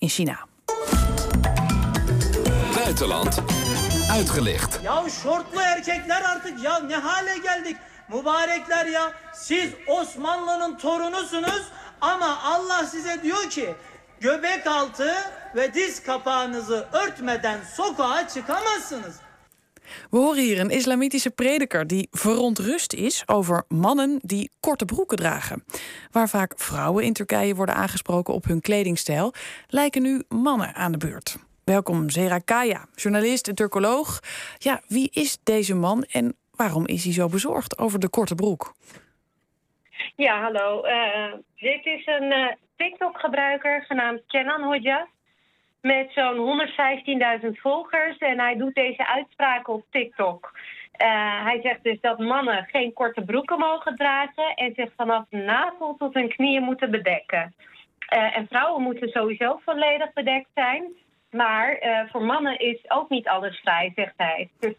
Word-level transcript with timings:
in 0.00 0.08
China. 0.08 0.36
Buitenland 2.76 3.32
uitgelicht. 4.18 4.82
Ya 4.84 5.04
şortlu 5.22 5.60
erkekler 5.60 6.22
artık 6.22 6.64
ya 6.64 6.78
ne 6.78 6.96
hale 6.96 7.38
geldik. 7.38 7.76
Mübarekler 8.08 8.86
ya 8.86 9.12
siz 9.34 9.70
Osmanlı'nın 9.86 10.78
torunusunuz 10.78 11.62
ama 12.00 12.38
Allah 12.44 12.86
size 12.86 13.22
diyor 13.22 13.50
ki 13.50 13.74
göbek 14.20 14.66
altı 14.66 15.14
ve 15.56 15.74
diz 15.74 16.02
kapağınızı 16.02 16.88
örtmeden 16.92 17.58
sokağa 17.76 18.28
çıkamazsınız. 18.28 19.16
We 20.10 20.18
horen 20.18 20.42
hier 20.42 20.60
een 20.60 20.70
islamitische 20.70 21.30
prediker 21.30 21.86
die 21.86 22.08
verontrust 22.10 22.92
is 22.92 23.28
over 23.28 23.64
mannen 23.68 24.18
die 24.22 24.50
korte 24.60 24.84
broeken 24.84 25.16
dragen. 25.16 25.64
Waar 26.10 26.28
vaak 26.28 26.52
vrouwen 26.56 27.04
in 27.04 27.12
Turkije 27.12 27.54
worden 27.54 27.74
aangesproken 27.74 28.34
op 28.34 28.44
hun 28.44 28.60
kledingstijl, 28.60 29.32
lijken 29.68 30.02
nu 30.02 30.22
mannen 30.28 30.74
aan 30.74 30.92
de 30.92 30.98
beurt. 30.98 31.36
Welkom 31.64 32.10
Zera 32.10 32.38
Kaya, 32.38 32.86
journalist 32.94 33.48
en 33.48 33.54
turkoloog. 33.54 34.20
Ja, 34.58 34.80
wie 34.86 35.10
is 35.12 35.38
deze 35.42 35.74
man 35.74 36.02
en 36.02 36.36
waarom 36.56 36.86
is 36.86 37.04
hij 37.04 37.12
zo 37.12 37.28
bezorgd 37.28 37.78
over 37.78 37.98
de 37.98 38.08
korte 38.08 38.34
broek? 38.34 38.72
Ja, 40.16 40.42
hallo. 40.42 40.84
Uh, 40.86 41.32
dit 41.56 41.86
is 41.86 42.06
een 42.06 42.32
uh, 42.32 42.46
TikTok-gebruiker 42.76 43.84
genaamd 43.88 44.20
Kenan 44.26 44.62
Hoja. 44.62 45.08
Met 45.82 46.10
zo'n 46.14 46.68
115.000 47.42 47.48
volgers. 47.60 48.18
En 48.18 48.38
hij 48.38 48.56
doet 48.56 48.74
deze 48.74 49.06
uitspraken 49.06 49.72
op 49.72 49.84
TikTok. 49.90 50.50
Uh, 50.52 51.44
hij 51.44 51.60
zegt 51.62 51.82
dus 51.82 52.00
dat 52.00 52.18
mannen 52.18 52.68
geen 52.70 52.92
korte 52.92 53.22
broeken 53.22 53.58
mogen 53.58 53.96
dragen. 53.96 54.54
En 54.54 54.72
zich 54.76 54.92
vanaf 54.96 55.24
navel 55.30 55.94
tot 55.98 56.14
hun 56.14 56.28
knieën 56.28 56.62
moeten 56.62 56.90
bedekken. 56.90 57.54
en 58.08 58.46
vrouwen 58.48 58.82
moeten 58.82 59.08
sowieso 59.08 59.60
volledig 59.64 60.12
bedekt 60.12 60.48
zijn. 60.54 60.84
Maar 61.30 61.78
voor 62.10 62.22
mannen 62.22 62.58
is 62.58 62.90
ook 62.90 63.08
niet 63.08 63.28
alles 63.28 63.60
vrij, 63.60 63.92
zegt 63.94 64.14
hij. 64.16 64.50
Dus 64.60 64.74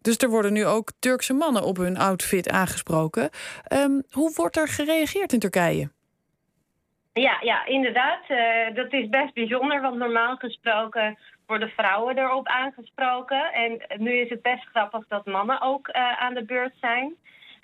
dus 0.00 0.16
er 0.16 0.28
worden 0.28 0.52
nu 0.52 0.66
ook 0.66 0.92
Turkse 0.98 1.32
mannen 1.32 1.64
op 1.64 1.76
hun 1.76 1.96
outfit 1.96 2.48
aangesproken. 2.48 3.30
Um, 3.72 4.02
hoe 4.10 4.32
wordt 4.34 4.56
er 4.56 4.68
gereageerd 4.68 5.32
in 5.32 5.38
Turkije? 5.38 5.90
Ja, 7.14 7.38
ja 7.40 7.66
inderdaad. 7.66 8.20
Uh, 8.28 8.74
dat 8.74 8.92
is 8.92 9.08
best 9.08 9.34
bijzonder, 9.34 9.80
want 9.80 9.96
normaal 9.96 10.36
gesproken 10.36 11.18
worden 11.46 11.68
vrouwen 11.68 12.18
erop 12.18 12.46
aangesproken. 12.46 13.52
En 13.52 13.80
nu 13.96 14.12
is 14.12 14.28
het 14.28 14.42
best 14.42 14.64
grappig 14.64 15.06
dat 15.08 15.26
mannen 15.26 15.60
ook 15.60 15.88
uh, 15.88 16.22
aan 16.22 16.34
de 16.34 16.44
beurt 16.44 16.74
zijn. 16.80 17.04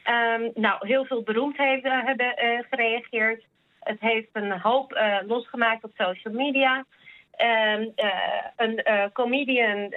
Um, 0.05 0.51
nou, 0.55 0.87
heel 0.87 1.05
veel 1.05 1.23
beroemdheden 1.23 2.05
hebben 2.05 2.45
uh, 2.45 2.59
gereageerd. 2.70 3.45
Het 3.81 4.01
heeft 4.01 4.29
een 4.33 4.61
hoop 4.61 5.01
losgemaakt 5.27 5.85
op 5.85 5.91
social 5.97 6.35
media. 6.35 6.85
Uh, 7.39 7.87
een 8.57 8.83
comedian 9.12 9.91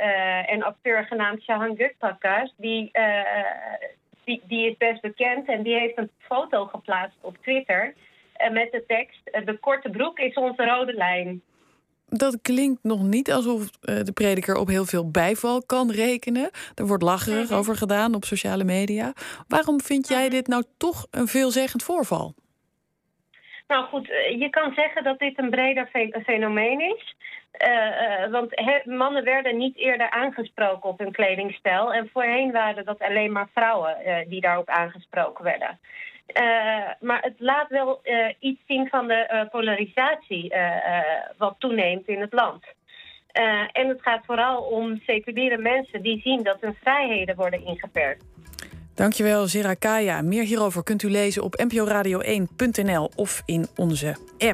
en 0.45 0.63
acteur 0.63 1.05
genaamd 1.05 1.41
Shahan 1.41 1.77
Gökbakas, 1.77 2.53
die, 2.57 2.91
die, 4.23 4.41
die 4.43 4.69
is 4.69 4.77
best 4.77 5.01
bekend 5.01 5.47
en 5.47 5.63
die 5.63 5.79
heeft 5.79 5.97
een 5.97 6.09
foto 6.19 6.65
geplaatst 6.65 7.17
op 7.21 7.37
Twitter 7.37 7.93
met 8.51 8.71
de 8.71 8.83
tekst: 8.87 9.45
De 9.45 9.57
korte 9.59 9.89
broek 9.89 10.19
is 10.19 10.33
onze 10.33 10.65
rode 10.65 10.93
lijn. 10.93 11.41
Dat 12.05 12.41
klinkt 12.41 12.83
nog 12.83 13.01
niet 13.01 13.31
alsof 13.31 13.69
de 13.79 14.11
prediker 14.13 14.55
op 14.55 14.67
heel 14.67 14.85
veel 14.85 15.11
bijval 15.11 15.63
kan 15.65 15.91
rekenen. 15.91 16.49
Er 16.75 16.87
wordt 16.87 17.03
lacherig 17.03 17.51
over 17.51 17.75
gedaan 17.75 18.15
op 18.15 18.23
sociale 18.23 18.63
media. 18.63 19.13
Waarom 19.47 19.81
vind 19.81 20.07
jij 20.07 20.29
dit 20.29 20.47
nou 20.47 20.63
toch 20.77 21.07
een 21.11 21.27
veelzeggend 21.27 21.83
voorval? 21.83 22.33
Nou 23.67 23.85
goed, 23.85 24.07
je 24.39 24.47
kan 24.49 24.73
zeggen 24.73 25.03
dat 25.03 25.19
dit 25.19 25.39
een 25.39 25.49
breder 25.49 25.89
fenomeen 26.23 26.79
is. 26.79 27.15
Uh, 27.63 27.69
uh, 27.69 28.31
want 28.31 28.85
mannen 28.85 29.23
werden 29.23 29.57
niet 29.57 29.77
eerder 29.77 30.09
aangesproken 30.09 30.89
op 30.89 30.99
hun 30.99 31.11
kledingstijl. 31.11 31.93
En 31.93 32.09
voorheen 32.13 32.51
waren 32.51 32.85
dat 32.85 32.99
alleen 32.99 33.31
maar 33.31 33.49
vrouwen 33.53 33.97
uh, 34.05 34.15
die 34.27 34.41
daarop 34.41 34.69
aangesproken 34.69 35.43
werden. 35.43 35.79
maar 36.99 37.21
het 37.21 37.35
laat 37.37 37.69
wel 37.69 38.01
iets 38.39 38.61
zien 38.67 38.87
van 38.87 39.07
de 39.07 39.47
polarisatie 39.51 40.53
wat 41.37 41.55
toeneemt 41.57 42.07
in 42.07 42.21
het 42.21 42.33
land. 42.33 42.63
en 43.71 43.87
het 43.87 44.01
gaat 44.01 44.25
vooral 44.25 44.61
om 44.61 45.01
seculiere 45.05 45.57
mensen 45.57 46.01
die 46.01 46.21
zien 46.21 46.43
dat 46.43 46.61
hun 46.61 46.77
vrijheden 46.81 47.35
worden 47.35 47.65
ingeperkt. 47.65 48.23
Dankjewel, 48.93 49.47
Zira 49.47 49.73
Kaya. 49.73 50.21
Meer 50.21 50.43
hierover 50.43 50.83
kunt 50.83 51.03
u 51.03 51.09
lezen 51.09 51.43
op 51.43 51.63
nporadio1.nl 51.63 53.11
of 53.15 53.41
in 53.45 53.67
onze 53.75 54.07
app. 54.37 54.51